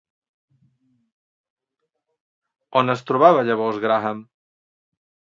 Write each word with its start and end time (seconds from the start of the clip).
On 2.81 2.93
es 2.93 3.03
trobava 3.09 3.43
llavors 3.49 3.77
Graham? 3.85 4.25